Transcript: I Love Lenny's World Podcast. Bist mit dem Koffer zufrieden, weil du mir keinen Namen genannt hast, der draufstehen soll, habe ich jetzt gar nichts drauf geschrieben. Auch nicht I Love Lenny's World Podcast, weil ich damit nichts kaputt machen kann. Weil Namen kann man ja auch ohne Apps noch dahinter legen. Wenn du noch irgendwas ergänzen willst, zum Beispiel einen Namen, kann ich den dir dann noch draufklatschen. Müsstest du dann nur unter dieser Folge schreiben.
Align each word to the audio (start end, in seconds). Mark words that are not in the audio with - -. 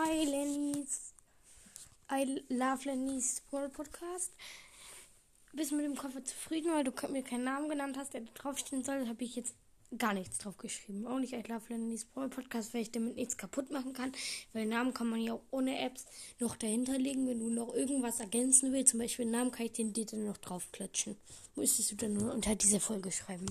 I 0.00 0.24
Love 2.48 2.84
Lenny's 2.84 3.42
World 3.50 3.72
Podcast. 3.72 4.32
Bist 5.52 5.72
mit 5.72 5.84
dem 5.84 5.96
Koffer 5.96 6.24
zufrieden, 6.24 6.72
weil 6.72 6.84
du 6.84 6.92
mir 7.08 7.24
keinen 7.24 7.42
Namen 7.42 7.68
genannt 7.68 7.96
hast, 7.98 8.14
der 8.14 8.20
draufstehen 8.20 8.84
soll, 8.84 9.08
habe 9.08 9.24
ich 9.24 9.34
jetzt 9.34 9.56
gar 9.96 10.14
nichts 10.14 10.38
drauf 10.38 10.56
geschrieben. 10.56 11.04
Auch 11.08 11.18
nicht 11.18 11.32
I 11.32 11.42
Love 11.48 11.64
Lenny's 11.70 12.06
World 12.14 12.32
Podcast, 12.32 12.74
weil 12.74 12.82
ich 12.82 12.92
damit 12.92 13.16
nichts 13.16 13.36
kaputt 13.36 13.72
machen 13.72 13.92
kann. 13.92 14.12
Weil 14.52 14.66
Namen 14.66 14.94
kann 14.94 15.08
man 15.08 15.20
ja 15.20 15.32
auch 15.32 15.42
ohne 15.50 15.80
Apps 15.80 16.06
noch 16.38 16.54
dahinter 16.54 16.96
legen. 16.96 17.26
Wenn 17.26 17.40
du 17.40 17.50
noch 17.50 17.74
irgendwas 17.74 18.20
ergänzen 18.20 18.72
willst, 18.72 18.92
zum 18.92 19.00
Beispiel 19.00 19.24
einen 19.24 19.32
Namen, 19.32 19.50
kann 19.50 19.66
ich 19.66 19.72
den 19.72 19.92
dir 19.92 20.06
dann 20.06 20.26
noch 20.26 20.36
draufklatschen. 20.36 21.16
Müsstest 21.56 21.90
du 21.90 21.96
dann 21.96 22.12
nur 22.12 22.32
unter 22.32 22.54
dieser 22.54 22.78
Folge 22.78 23.10
schreiben. 23.10 23.46